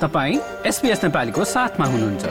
तपाईँ 0.00 0.38
एसपिएस 0.66 1.02
नेपालीको 1.04 1.44
साथमा 1.44 1.86
हुनुहुन्छ। 1.86 2.24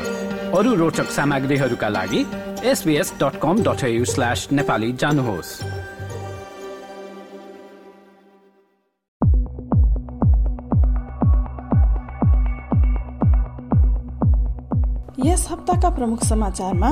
अरू 0.57 0.73
रोचक 0.75 1.07
सामग्रीहरूका 1.11 1.87
लागि 1.89 2.21
SBS 2.63 3.13
dot 3.21 3.39
com 3.41 3.63
dot 3.63 3.81
slash 4.05 4.47
Nepali 4.51 4.91
जानुहोस्। 4.93 5.49
यस 15.25 15.47
हप्ताका 15.51 15.89
प्रमुख 15.89 16.23
समाचारमा 16.23 16.89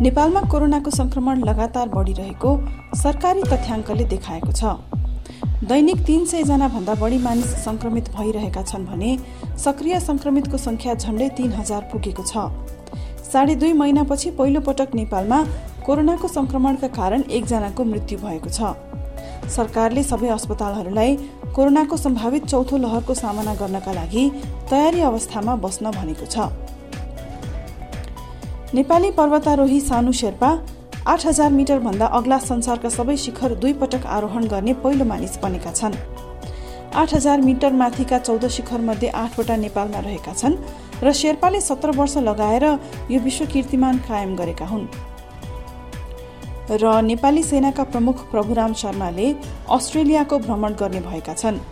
नेपालमा 0.00 0.40
कोरोनाको 0.50 0.90
संक्रमण 0.90 1.44
लगातार 1.44 1.88
बढ़िरहेको 1.88 2.58
सरकारी 2.96 3.42
तथ्याङ्कले 3.42 4.04
देखाएको 4.04 4.52
छ। 4.52 4.76
दैनिक 5.64 6.00
तीन 6.04 6.24
सयजना 6.26 6.66
भन्दा 6.68 6.94
बढी 6.94 7.18
मानिस 7.18 7.52
संक्रमित 7.64 8.08
भइरहेका 8.16 8.62
छन् 8.62 8.84
भने 8.86 9.16
सक्रिय 9.58 9.98
संक्रमितको 10.00 10.58
संख्या 10.58 10.94
झण्डै 10.94 11.28
तीन 11.36 11.52
हजार 11.52 11.88
पुगेको 11.92 12.22
छ। 12.22 12.44
साढे 13.24 13.54
दुई 13.54 13.72
महिनापछि 13.72 14.30
पहिलो 14.36 14.60
पटक 14.60 14.94
नेपालमा 14.94 15.38
कोरोनाको 15.86 16.28
संक्रमणका 16.28 16.88
कारण 16.92 17.22
एकजनाको 17.30 17.84
मृत्यु 17.84 18.18
भएको 18.18 18.50
छ। 18.50 18.76
सरकारले 19.48 20.02
सबै 20.02 20.28
अस्पतालहरूलाई 20.28 21.16
कोरोनाको 21.56 21.96
सम्भावित 21.96 22.46
चौथो 22.46 22.76
लहरको 22.76 23.14
सामना 23.16 23.54
गर्नका 23.56 23.92
लागि 23.92 24.30
तयारी 24.70 25.00
अवस्थामा 25.08 25.56
बस्न 25.64 25.90
भनेको 25.90 26.26
छ। 26.26 26.52
नेपाली 28.74 29.10
पर्वतारोही 29.16 29.80
सानु 29.80 30.12
शेर्पा 30.12 30.50
आठ 31.06 31.24
हजार 31.26 31.50
मिटर 31.52 31.78
भन्दा 31.78 32.06
अग्ला 32.18 32.38
संसारका 32.40 32.88
सबै 32.90 33.16
शिखर 33.16 33.54
दुई 33.54 33.72
पटक 33.72 34.06
आरोहण 34.08 34.46
गर्ने 34.48 34.72
पहिलो 34.82 35.04
मानिस 35.04 35.36
बनेका 35.42 35.72
छन्। 35.72 35.94
आठ 36.94 37.14
हजार 37.14 37.40
मिटर 37.40 37.72
माथिका 37.72 38.18
चौध 38.18 38.46
शिखर 38.50 38.80
मध्ये 38.82 39.08
आठवटा 39.14 39.56
नेपालमा 39.56 39.98
रहेका 40.00 40.32
छन् 40.34 40.56
र 41.02 41.12
शेर्पाले 41.12 41.60
सत्र 41.60 41.90
वर्ष 41.96 42.16
लगाएर 42.26 42.64
यो 43.10 43.20
विश्व 43.20 43.46
कीर्तिमान 43.46 43.98
कायम 44.08 44.34
गरेका 44.36 44.66
हुन्। 44.66 44.86
र 46.72 47.00
नेपाली 47.02 47.42
सेनाका 47.42 47.84
प्रमुख 47.84 48.26
प्रभुराम 48.30 48.72
शर्माले 48.74 49.26
अस्ट्रेलियाको 49.70 50.38
भ्रमण 50.38 50.74
गर्ने 50.74 51.00
भएका 51.06 51.34
छन्। 51.34 51.62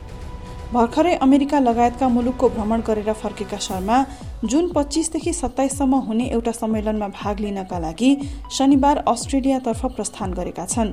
भर्खरै 0.73 1.15
अमेरिका 1.27 1.59
लगायतका 1.59 2.09
मुलुकको 2.09 2.49
भ्रमण 2.51 2.81
गरेर 2.87 3.13
फर्केका 3.15 3.59
शर्मा 3.67 3.99
जुन 4.45 4.69
पच्चिसदेखि 4.73 5.33
सत्ताइससम्म 5.33 5.95
हुने 6.07 6.25
एउटा 6.29 6.53
सम्मेलनमा 6.53 7.09
भाग 7.11 7.41
लिनका 7.41 7.79
लागि 7.79 8.11
शनिबार 8.53 8.97
अस्ट्रेलियातर्फ 9.09 9.85
प्रस्थान 9.97 10.33
गरेका 10.35 10.67
छन्। 10.67 10.93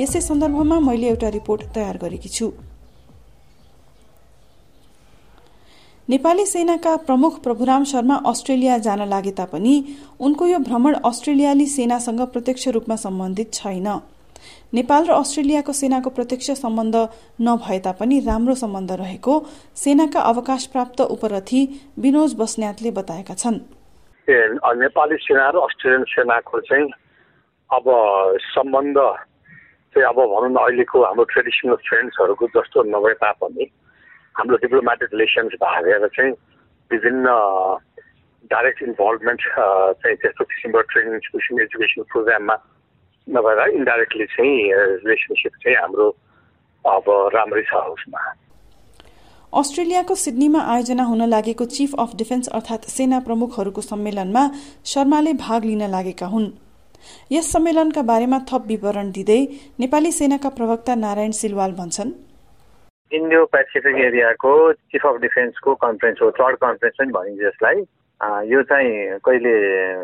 यसै 0.00 0.20
सन्दर्भमा 0.20 0.78
मैले 0.80 1.08
एउटा 1.08 1.28
रिपोर्ट 1.28 1.62
तयार 1.74 1.96
गरेकी 1.96 2.28
छु। 2.28 2.50
नेपाली 6.08 6.46
सेनाका 6.46 6.96
प्रमुख 7.06 7.38
प्रभुराम 7.42 7.84
शर्मा 7.84 8.14
अस्ट्रेलिया 8.26 8.78
जान 8.78 9.08
लागे 9.08 9.30
तापनि 9.32 9.74
उनको 10.20 10.46
यो 10.46 10.58
भ्रमण 10.58 10.94
अस्ट्रेलियाली 11.04 11.66
सेनासँग 11.66 12.20
प्रत्यक्ष 12.32 12.68
रूपमा 12.68 12.96
सम्बन्धित 12.96 13.52
छैन। 13.54 13.88
नेपाल 14.72 15.04
र 15.04 15.12
अस्ट्रेलियाको 15.12 15.72
सेनाको 15.72 16.10
प्रत्यक्ष 16.16 16.50
सम्बन्ध 16.58 16.96
नभए 17.44 17.78
तापनि 17.84 18.20
राम्रो 18.24 18.54
सम्बन्ध 18.56 18.92
रहेको 19.00 19.32
सेनाका 19.76 20.20
अवकाश 20.32 20.66
प्राप्त 20.72 21.00
उपरथी 21.12 21.60
विनोज 22.00 22.34
बस्नेतले 22.40 22.90
बताएका 22.90 23.34
छन्। 23.36 23.58
नेपाली 24.80 25.16
सेना 25.20 25.48
र 25.52 25.60
अस्ट्रेलियन 25.60 26.04
सेनाको 26.08 26.60
चाहिँ 26.64 26.88
अब 27.70 27.84
सम्बन्ध 28.48 28.96
चाहिँ 29.92 30.08
अब 30.08 30.18
भनौँ 30.32 30.50
न 30.50 30.56
अहिलेको 30.56 31.04
हाम्रो 31.04 31.24
ट्रेडिसनल 31.36 31.76
फ्रेन्ड्सहरूको 31.84 32.46
जस्तो 32.56 32.88
नभए 32.96 33.14
तापनि 33.20 33.64
हाम्रो 34.34 34.56
डिप्लोमेटिक 34.64 35.08
रिलेसन्स 35.12 35.52
भएर 35.60 36.08
चाहिँ 36.16 36.32
विभिन्न 36.90 37.26
डाइरेक्ट 38.48 38.82
इन्भल्भमेन्ट 38.82 39.40
चाहिँ 40.00 40.16
त्यस्तो 40.16 40.44
किसिमको 40.48 40.80
ट्रेनिङ 40.90 41.20
एजुकेसन 41.60 42.02
प्रोग्राममा 42.12 42.56
नभएर 43.28 43.58
इन्डाइरेक्टली 43.70 44.26
चाहिँ 44.26 44.56
रिलेसनसिप 44.72 45.52
चाहिँ 45.62 45.76
हाम्रो 45.76 46.08
अब 46.84 47.04
राम्रै 47.34 47.62
छ 47.62 47.74
उसमा। 47.92 48.20
अस्ट्रेलियाको 49.52 50.14
सिडनीमा 50.14 50.60
आयोजना 50.72 51.04
हुन 51.04 51.22
लागेको 51.28 51.64
चीफ 51.76 51.94
अफ 51.98 52.16
डिफेन्स 52.16 52.48
अर्थात 52.48 52.84
सेना 52.88 53.20
प्रमुखहरूको 53.20 53.80
सम्मेलनमा 53.80 54.42
शर्माले 54.92 55.32
भाग 55.38 55.64
लिन 55.64 55.82
लागेका 55.90 56.26
हुन्। 56.26 56.50
यस 57.32 57.52
सम्मेलनका 57.52 58.02
बारेमा 58.02 58.38
थप 58.50 58.66
विवरण 58.66 59.10
दिँदै 59.12 59.40
नेपाली 59.80 60.12
सेनाका 60.12 60.48
प्रवक्ता 60.58 60.94
नारायण 60.94 61.30
सिलवाल 61.32 61.72
भन्छन्। 61.72 62.12
इन्डो 63.12 63.44
पेसिफिक 63.44 63.96
एरियाको 64.04 64.52
चिफ 64.72 65.06
अफ 65.06 65.20
डिफेन्सको 65.20 65.74
कन्फरेन्स 65.84 66.22
हो 66.22 66.30
थर्ड 66.30 66.56
कन्फरेन्स 66.56 66.96
पनि 66.98 67.12
भनिन्छ 67.12 67.42
यसलाई। 67.42 67.82
यो 68.22 68.62
चाहिँ 68.70 69.18
कहिले 69.26 69.52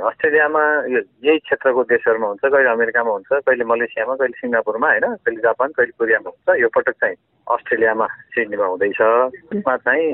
अस्ट्रेलियामा 0.03 0.63
यो 0.91 1.01
यही 1.23 1.39
क्षेत्रको 1.39 1.83
देशहरूमा 1.87 2.27
हुन्छ 2.27 2.45
कहिले 2.51 2.71
अमेरिकामा 2.71 3.13
हुन्छ 3.15 3.31
कहिले 3.47 3.65
मलेसियामा 3.65 4.15
कहिले 4.19 4.39
सिङ्गापुरमा 4.43 4.89
होइन? 4.91 5.07
कहिले 5.23 5.41
जापान 5.47 5.69
कहिले 5.79 5.93
कोरियामा 5.99 6.31
हुन्छ। 6.31 6.59
यो 6.59 6.69
पटक 6.75 6.99
चाहिँ 6.99 7.17
अस्ट्रेलियामा 7.47 8.07
सिडनीमा 8.35 8.67
हुँदैछ। 8.67 8.99
त्यसमा 8.99 9.77
चाहिँ 9.87 10.07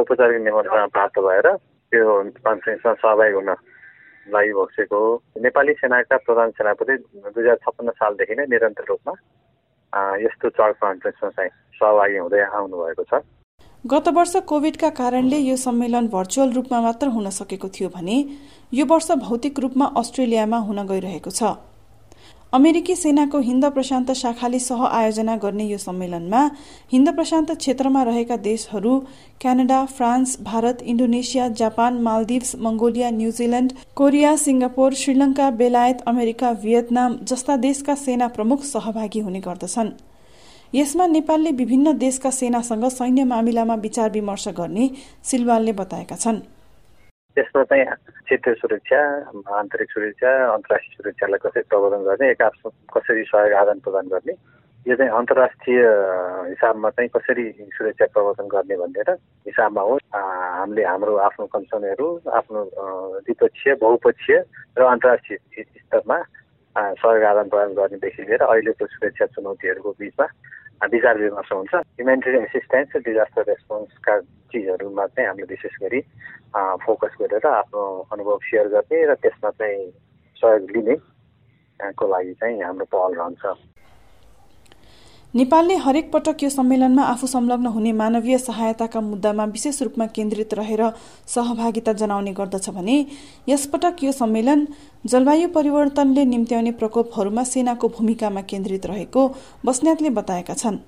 औपचारिक 0.00 0.40
निमन्त्रणा 0.48 0.86
प्राप्त 0.96 1.18
भएर 1.28 1.48
त्यो 1.92 2.08
कन्फरेन्समा 2.40 2.92
सहभागी 3.04 3.34
हुन 3.36 3.50
लागि 4.32 4.52
बसेको 4.56 5.00
नेपाली 5.44 5.72
सेनाका 5.84 6.16
प्रधान 6.24 6.50
सेनापति 6.56 6.94
दुई 6.96 7.44
हजार 7.44 7.56
छप्पन्न 7.68 7.90
सालदेखि 8.00 8.34
नै 8.40 8.48
निरन्तर 8.48 8.84
रूपमा 8.88 9.12
यस्तो 10.24 10.48
चर्च 10.56 10.76
कन्फरेन्समा 10.80 11.30
चाहिँ 11.36 11.52
सहभागी 11.76 12.16
हुँदै 12.16 12.40
आउनुभएको 12.48 13.04
छ। 13.12 13.20
गत 13.84 14.06
वर्ष 14.08 14.34
कोविडका 14.48 14.88
कारणले 14.88 15.38
यो 15.38 15.54
सम्मेलन 15.56 16.06
भर्चुअल 16.12 16.50
रूपमा 16.52 16.80
मात्र 16.80 17.06
हुन 17.06 17.28
सकेको 17.30 17.68
थियो 17.68 17.88
भने 17.94 18.14
यो 18.72 18.84
वर्ष 18.90 19.10
भौतिक 19.20 19.58
रूपमा 19.60 19.86
अस्ट्रेलियामा 19.96 20.58
हुन 20.58 20.80
गइरहेको 20.88 21.30
छ। 21.30 21.50
अमेरिकी 22.52 22.94
सेनाको 22.96 23.38
हिन्द 23.40 23.64
प्रशान्त 23.74 24.12
शाखाले 24.12 24.58
सह 24.58 24.84
आयोजना 24.86 25.36
गर्ने 25.36 25.64
यो 25.64 25.78
सम्मेलनमा 25.78 26.40
हिन्द 26.92 27.14
प्रशान्त 27.16 27.52
क्षेत्रमा 27.56 28.02
रहेका 28.02 28.36
देशहरू 28.48 28.94
Canada 29.40 29.84
France 29.92 30.36
Bharat 30.42 30.82
Indonesia 30.86 31.48
Japan 31.60 32.00
Maldives 32.08 32.56
Mongolia 32.64 33.10
New Zealand 33.10 33.72
Korea 33.94 34.34
Singapore 34.46 34.94
Sri Lanka 35.02 35.50
बेलायत 35.60 36.02
अमेरिका 36.08 36.52
भियतनाम 36.64 37.18
जस्ता 37.22 37.56
देशका 37.68 37.94
सेना 38.06 38.28
प्रमुख 38.32 38.64
सहभागी 38.64 39.20
हुने 39.20 39.40
गर्दछन्। 39.42 39.94
यसमा 40.74 41.06
नेपालले 41.06 41.50
विभिन्न 41.54 41.92
देशका 41.98 42.30
सेनासँग 42.34 42.84
सैन्य 42.90 43.24
मामिलामा 43.24 43.74
विचार 43.78 44.10
विमर्श 44.10 44.46
गर्ने 44.58 44.86
सिलवालले 45.22 45.72
बताएका 45.72 46.16
छन्। 46.18 46.38
त्यसमा 47.36 47.62
चाहिँ 47.70 47.84
क्षेत्रीय 48.26 48.54
सुरक्षा 48.58 48.98
आन्तरिक 49.54 49.90
सुरक्षा 49.90 50.30
अन्तर्राष्ट्रिय 50.52 50.96
सुरक्षालाई 50.98 51.38
कसरी 51.46 51.62
प्रबन्धन 51.70 52.02
गर्ने 52.04 52.30
एक 52.30 52.42
कसरी 52.90 53.22
सहयोग 53.22 53.54
आदान 53.54 53.78
प्रदान 53.86 54.06
गर्ने 54.10 54.34
यो 54.86 54.96
चाहिँ 54.98 55.12
अन्तर्राष्ट्रिय 55.14 55.80
हिसाबमा 56.50 56.90
चाहिँ 56.90 57.10
कसरी 57.14 57.44
सुरक्षा 57.78 58.06
प्रबन्धन 58.10 58.46
गर्ने 58.54 58.76
भनेर 58.82 59.10
हिसाबमा 59.46 59.82
हो। 59.86 59.94
हामीले 60.10 60.84
हाम्रो 60.90 61.16
आफ्नो 61.28 61.46
कन्सर्नहरू 61.54 62.08
आफ्नो 62.34 62.60
द्विपक्षीय 63.22 63.74
बहुपक्षीय 63.78 64.38
र 64.78 64.82
अन्तर्राष्ट्रिय 64.90 65.38
स्तरमा 65.62 66.18
सहयोग 66.98 67.22
आदान 67.30 67.46
प्रदान 67.48 67.70
गर्नेदेखि 67.78 68.22
लिएर 68.26 68.42
अहिलेको 68.42 68.86
सुरक्षा 68.90 69.26
चुनौतीहरूको 69.38 69.90
बिचमा 70.02 70.26
विचार 70.92 71.18
विमर्श 71.18 71.52
हुन्छ। 71.52 71.74
ह्युमेनिटेरियन 71.74 72.44
एसिस्टेन्स 72.44 72.96
र 72.96 73.00
डिजास्टर 73.08 73.42
रेस्पोन्सका 73.48 74.14
चिजहरूमा 74.52 75.06
चाहिँ 75.06 75.28
हामीले 75.28 75.46
विशेष 75.50 75.74
गरी 75.82 76.00
फोकस 76.84 77.12
गरेर 77.20 77.46
आफ्नो 77.46 77.82
अनुभव 78.12 78.38
सेयर 78.44 78.68
गर्ने 78.74 78.98
र 79.06 79.14
त्यसमा 79.22 79.50
चाहिँ 79.50 79.90
सहयोग 80.36 80.70
लिने 80.76 80.96
को 81.98 82.04
लागि 82.06 82.32
चाहिँ 82.40 82.62
हाम्रो 82.62 82.86
पहल 82.92 83.12
रहन्छ। 83.18 83.44
नेपालले 85.34 85.74
हरेक 85.84 86.10
पटक 86.10 86.42
यो 86.42 86.48
सम्मेलनमा 86.48 87.02
आफू 87.12 87.26
संलग्न 87.26 87.66
हुने 87.74 87.92
मानवीय 87.92 88.36
सहायताका 88.38 89.00
मुद्दामा 89.00 89.44
विशेष 89.46 89.80
रूपमा 89.82 90.06
केन्द्रित 90.08 90.52
रहेर 90.54 90.82
सहभागिता 91.28 91.92
जनाउने 92.02 92.32
गर्दछ 92.32 92.68
भने 92.76 92.94
यसपटक 93.48 94.04
यो 94.04 94.12
सम्मेलन 94.12 94.66
जलवायु 95.04 95.48
परिवर्तनले 95.56 96.24
निम्त्याउने 96.24 96.72
प्रकोपहरूमा 96.82 97.42
सेनाको 97.50 97.88
भूमिकामा 97.96 98.42
केन्द्रित 98.52 98.86
रहेको 98.86 99.26
बस्नेतले 99.66 100.10
बताएका 100.18 100.54
छन्। 100.54 100.78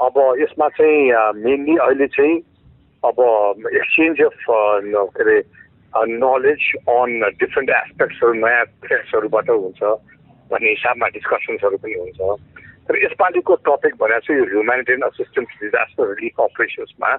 अब 0.00 0.16
यसमा 0.40 0.68
चाहिँ 0.80 1.02
मेनली 1.44 1.76
अहिले 1.78 2.06
चाहिँ 2.16 2.38
अब 3.02 3.20
एक्सचेन्ज 3.74 4.22
अफ 4.22 4.44
के 4.48 5.22
अरे 5.22 5.36
नलेज 6.16 6.72
अन 6.96 7.20
डिफ्रेन्ट 7.42 7.70
एस्पेक्ट्सहरू 7.82 8.32
नयाँ 8.40 8.62
एस्पेक्ट्सहरूबाट 8.62 9.50
हुन्छ 9.50 9.82
भन्ने 10.50 10.70
हिसाबमा 10.70 11.08
डिस्कसन्सहरू 11.18 11.76
पनि 11.84 11.98
हुन्छ। 12.00 12.38
तर 12.90 12.96
यसपालिको 12.98 13.54
टपिक 13.66 13.94
भनेको 13.94 14.20
चाहिँ 14.26 14.40
यो 14.40 14.46
ह्युमेनिटेरियन 14.50 15.02
असिस्टेन्स 15.06 15.50
डिजास्टर 15.62 16.08
रिलिफ 16.10 16.40
अपरेसन्समा 16.42 17.10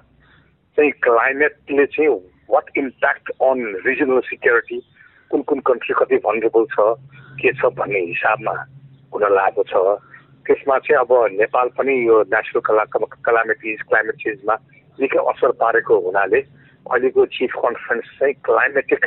चाहिँ 0.76 0.90
क्लाइमेटले 1.00 1.86
चाहिँ 1.96 2.08
what 2.52 2.66
impact 2.76 3.30
on 3.40 3.80
regional 3.86 4.20
security 4.28 4.78
कुन 5.30 5.42
कुन 5.48 5.60
कन्ट्री 5.64 5.94
कति 6.00 6.16
भनरेबल 6.28 6.64
छ 6.76 6.76
के 7.40 7.52
छ 7.56 7.72
भन्ने 7.80 8.04
हिसाबमा 8.04 8.54
हुन 9.12 9.24
लागेको 9.32 9.64
छ। 9.72 9.74
त्यसमा 10.44 10.78
चाहिँ 10.84 11.00
अब 11.00 11.40
नेपाल 11.40 11.68
पनि 11.80 11.96
यो 12.04 12.20
नेचुरल 12.28 12.60
कला 12.68 12.84
कलामिटिज 13.24 13.82
क्लाइमेट 13.88 14.16
चेन्जमा 14.20 14.56
निकै 15.00 15.24
असर 15.32 15.56
पारेको 15.56 16.00
हुनाले 16.04 16.40
अहिलेको 16.86 17.26
चिफ 17.32 17.52
कन्फरेन्स 17.64 18.16
चाहिँ 18.20 18.34
क्लाइमेटिक 18.44 19.04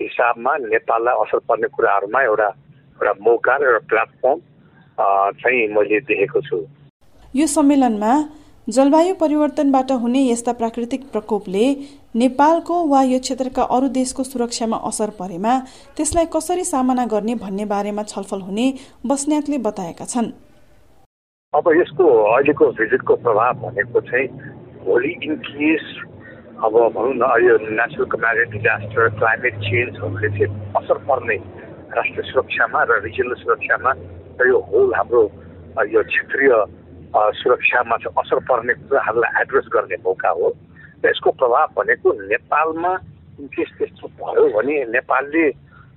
हिसाबमा 0.00 0.56
नेपाललाई 0.70 1.24
असर 1.26 1.48
पर्ने 1.50 1.68
कुराहरूमा 1.74 2.22
एउटा 2.30 2.50
एउटा 2.94 3.12
मौका 3.26 3.56
र 3.56 3.74
एउटा 3.74 3.86
प्लेटफर्म 3.90 4.38
चाहिँ 4.98 5.66
मैले 5.74 6.00
देखेको 6.08 6.40
छु। 6.40 6.58
यो 7.34 7.46
सम्मेलनमा 7.46 8.12
जलवायु 8.68 9.14
परिवर्तनबाट 9.14 9.90
हुने 10.02 10.20
यस्ता 10.22 10.52
प्राकृतिक 10.60 11.02
प्रकोपले 11.12 11.66
नेपालको 12.16 12.76
वा 12.88 13.02
यो 13.02 13.18
क्षेत्रका 13.18 13.62
अरू 13.76 13.88
देशको 13.98 14.22
सुरक्षामा 14.24 14.76
असर 14.88 15.10
परेमा 15.18 15.52
त्यसलाई 15.96 16.26
कसरी 16.34 16.64
सामना 16.64 17.04
गर्ने 17.06 17.34
भन्ने 17.44 17.64
बारेमा 17.74 18.02
छलफल 18.12 18.40
हुने 18.40 18.66
बस्नेतले 19.06 19.58
बताएका 19.68 20.04
छन्। 20.04 20.32
अब 21.52 21.70
यसको 21.76 22.04
अहिलेको 22.32 22.70
भिजिटको 22.80 23.14
प्रभाव 23.22 23.54
भनेको 23.62 24.00
चाहिँ 24.08 24.28
भोलि 24.84 25.12
इन 25.22 25.36
केस 25.46 25.84
अब 26.64 26.74
भनौँ 26.96 27.14
न 27.14 27.24
यो 27.44 27.56
नेचुरल 27.78 28.10
कम्यारिट 28.10 28.50
डिजास्टर 28.50 29.08
क्लाइमेट 29.18 29.54
चेन्जहरूले 29.62 30.28
चाहिँ 30.36 30.50
असर 30.80 30.98
पर्ने 31.06 31.36
राष्ट्रिय 31.96 32.30
सुरक्षामा 32.32 32.82
र 32.90 33.00
रिजनल 33.04 33.34
सुरक्षामा 33.42 33.92
र 34.40 34.48
यो 34.48 34.58
होल 34.68 34.94
हाम्रो 34.94 35.22
यो 35.88 36.02
क्षेत्रीय 36.04 36.52
सुरक्षामा 37.34 37.96
चाहिँ 37.96 38.14
असर 38.20 38.38
पर्ने 38.48 38.74
कुराहरूलाई 38.76 39.40
एड्रेस 39.42 39.66
गर्ने 39.72 39.96
मौका 40.04 40.30
हो 40.30 40.48
र 41.04 41.08
यसको 41.08 41.30
प्रभाव 41.40 41.68
भनेको 41.76 42.12
नेपालमा 42.26 42.92
इनकेस 43.40 43.70
त्यस्तो 43.78 44.08
भयो 44.16 44.48
भने 44.52 44.76
नेपालले 44.90 45.44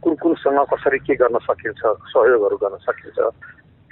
कुन 0.04 0.16
कुनसँग 0.16 0.60
कसरी 0.72 1.00
के 1.04 1.16
गर्न 1.16 1.38
सकिन्छ 1.44 1.82
सहयोगहरू 2.08 2.58
गर्न 2.58 2.78
सकिन्छ 2.88 3.20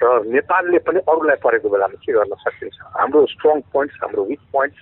र 0.00 0.06
नेपालले 0.30 0.78
पनि 0.86 1.00
अरूलाई 1.04 1.36
परेको 1.44 1.68
बेलामा 1.68 2.00
के 2.00 2.12
गर्न 2.12 2.34
सकिन्छ 2.40 2.76
हाम्रो 2.96 3.24
स्ट्रङ 3.34 3.60
पोइन्ट्स 3.72 3.96
हाम्रो 4.02 4.24
विक 4.24 4.42
पोइन्ट्स 4.52 4.80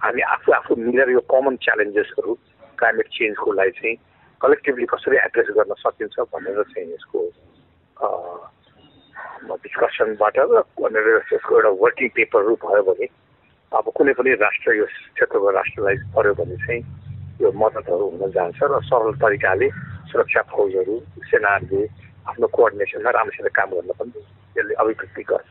हामी 0.00 0.22
आफू 0.30 0.52
आफू 0.52 0.76
मिलेर 0.78 1.10
यो 1.10 1.20
कमन 1.30 1.56
च्यालेन्जेसहरू 1.64 2.34
क्लाइमेट 2.78 3.08
चेन्जको 3.10 3.52
लागि 3.52 3.70
चाहिँ 3.78 3.96
कलेक्टिभली 4.40 4.86
कसरी 4.86 5.16
एड्रेस 5.18 5.48
गर्न 5.56 5.74
सकिन्छ 5.80 6.26
भनेर 6.32 6.62
चाहिँ 6.64 6.92
यसको 6.92 7.20
डिस्कसनबाट 9.64 10.36
भनेर 10.80 11.08
यसको 11.32 11.56
एउटा 11.56 11.70
वर्किङ 11.82 12.08
पेपरहरू 12.16 12.54
भयो 12.64 12.82
भने 12.88 13.06
अब 13.72 13.86
कुनै 13.96 14.12
पनि 14.18 14.30
राष्ट्र 14.44 14.74
यो 14.80 14.86
क्षेत्रको 14.86 15.50
राष्ट्रलाई 15.58 15.96
पर्यो 16.16 16.34
भने 16.40 16.56
चाहिँ 16.64 16.82
यो 17.42 17.48
मद्दतहरू 17.62 18.04
हुन 18.10 18.30
जान्छ 18.36 18.58
र 18.62 18.80
सरल 18.88 19.12
तरिकाले 19.22 19.68
सुरक्षा 20.10 20.42
फौजहरू 20.52 20.94
सेनाहरूले 21.30 21.82
आफ्नो 22.30 22.46
कोअर्डिनेसनमा 22.56 23.10
राम्रोसित 23.18 23.48
काम 23.58 23.70
गर्न 23.74 23.90
पनि 23.98 24.20
यसले 24.56 24.74
अभिव्यक्ति 24.82 25.22
गर्छ। 25.30 25.50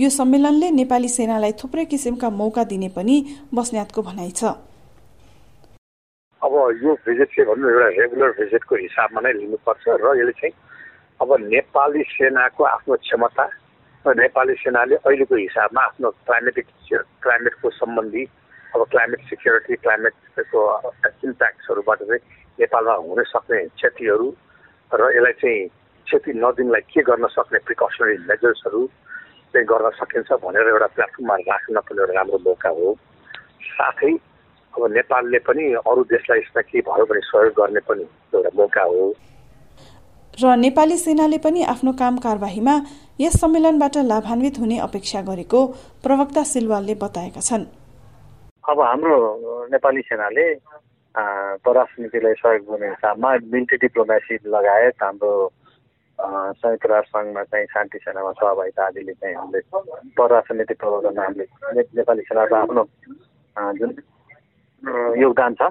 यो 0.00 0.08
सम्मेलनले 0.10 0.70
नेपाली 0.80 1.08
सेनालाई 1.08 1.52
थुप्रै 1.62 1.84
किसिमका 1.92 2.28
मौका 2.42 2.64
दिने 2.72 2.88
पनि 2.96 3.16
बस्नेतको 3.54 4.02
भनाइ 4.02 4.30
छ। 4.38 4.44
अब 6.42 6.52
यो 6.82 6.92
भिजिट 7.06 7.28
चाहिँ 7.32 7.46
भन्नु 7.48 7.68
एउटा 7.70 7.88
रेगुलर 8.00 8.30
भिजिटको 8.40 8.74
हिसाबमा 8.76 9.20
नै 9.24 9.32
लिनुपर्छ 9.40 9.84
र 10.02 10.06
यसले 10.20 10.34
चाहिँ 10.40 10.54
अब 11.20 11.30
नेपाली 11.40 12.02
सेनाको 12.10 12.64
आफ्नो 12.64 12.94
क्षमता 12.96 13.44
र 14.04 14.14
नेपाली 14.18 14.54
सेनाले 14.62 14.94
अहिलेको 15.06 15.34
हिसाबमा 15.36 15.82
आफ्नो 15.82 16.10
क्लाइमेटिक 16.26 16.66
क्लाइमेटको 17.22 17.70
सम्बन्धी 17.70 18.24
अब 18.74 18.80
क्लाइमेट 18.90 19.20
सिक्योरिटी 19.30 19.74
क्लाइमेटको 19.84 20.60
इम्प्याक्ट्सहरूबाट 21.24 21.98
चाहिँ 22.02 22.20
नेपालमा 22.58 22.94
हुन 23.06 23.22
सक्ने 23.30 23.62
क्षतिहरू 23.78 24.28
र 24.90 25.10
यसलाई 25.16 25.32
चाहिँ 25.40 25.68
क्षति 26.06 26.32
नदिनलाई 26.42 26.80
के 26.92 27.02
गर्न 27.08 27.26
सक्ने 27.38 27.58
प्रिकसनरी 27.66 28.16
मेजर्सहरू 28.28 28.86
चाहिँ 29.54 29.66
गर्न 29.66 29.90
सकिन्छ 30.02 30.32
भनेर 30.44 30.68
एउटा 30.68 30.86
प्लेटफर्ममा 30.98 31.36
राख्न 31.48 31.80
पनि 31.86 32.00
एउटा 32.00 32.14
राम्रो 32.18 32.38
मौका 32.46 32.70
हो। 32.78 32.94
साथै 33.70 34.12
अब 34.74 34.82
नेपालले 34.92 35.38
पनि 35.48 35.64
अरू 35.78 36.02
देशलाई 36.12 36.38
यसमा 36.38 36.62
के 36.68 36.80
भयो 36.90 37.04
भने 37.06 37.20
सहयोग 37.30 37.54
गर्ने 37.60 37.80
पनि 37.88 38.04
एउटा 38.34 38.50
मौका 38.58 38.82
हो। 38.90 39.14
र 40.42 40.54
नेपाली 40.56 40.96
सेनाले 40.98 41.38
पनि 41.38 41.62
आफ्नो 41.70 41.92
काम 41.94 42.16
कारवाहीमा 42.18 42.74
यस 43.20 43.34
सम्मेलनबाट 43.40 43.96
लाभान्वित 44.04 44.58
हुने 44.58 44.78
अपेक्षा 44.80 45.20
गरेको 45.22 45.60
प्रवक्ता 46.02 46.42
सिलवालले 46.52 46.94
बताएका 47.02 47.40
छन्। 47.40 47.64
अब 48.70 48.80
हाम्रो 48.80 49.18
नेपाली 49.72 50.00
सेनाले 50.02 50.46
परराष्ट्र 51.62 52.02
नीतिलाई 52.02 52.34
सहयोग 52.34 52.64
गर्ने 52.70 52.88
हिसाबमा 52.88 53.30
मिलिट्री 53.52 53.78
डिप्लोमेसी 53.84 54.38
लगायत 54.48 55.02
हाम्रो 55.02 55.30
संयुक्त 56.58 56.86
राष्ट्र 56.86 57.18
सङ्घमा 57.18 57.42
चाहिँ 57.44 57.66
शान्ति 57.74 57.98
सेनामा 57.98 58.32
सहभागिता 58.32 58.86
आदिले 58.86 59.12
चाहिँ 59.14 59.36
हामीले 59.36 59.60
परराष्ट्र 60.18 60.54
नीति 60.54 60.74
प्रवर्तन 60.82 61.18
हामीले 61.18 61.46
नेपाली 61.94 62.22
सेनाको 62.26 62.54
आफ्नो 62.56 62.82
जुन 63.78 63.90
योगदान 65.20 65.54
छ। 65.54 65.70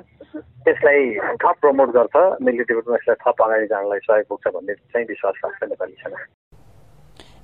त्यसलाई 0.65 1.01
थप 1.43 1.55
प्रमोट 1.61 1.89
गर्छ। 1.89 2.15
मिलिट्री 2.41 2.75
डिप्लोमेसीलाई 2.75 3.15
थप 3.23 3.41
अगाडि 3.43 3.65
जानलाई 3.67 3.99
सहयोग 3.99 4.27
पुग्छ 4.27 4.47
भन्ने 4.47 4.73
चाहिँ 4.73 5.07
विश्वास 5.07 5.33
नेपाली 5.63 5.93
सेना। 5.93 6.25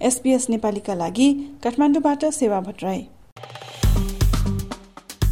एसपीएस 0.01 0.49
नेपालीका 0.49 0.93
लागि 0.93 1.29
काठमाडौँबाट 1.63 2.25
सेवा 2.25 2.59
भट्टराई। 2.61 3.07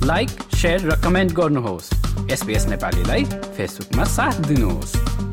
लाइक 0.08 0.30
र 0.66 0.96
कमेन्ट 1.04 1.32
गर्नुहोस्। 1.34 1.88
एसपीएस 2.32 2.68
नेपालीलाई 2.68 3.24
फेसबुकमा 3.58 4.04
साथ 4.04 4.48
दिनुहोस्। 4.48 5.27